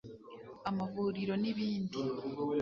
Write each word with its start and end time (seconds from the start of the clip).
amavuriro 0.69 1.33
n’ibindi 1.43 1.99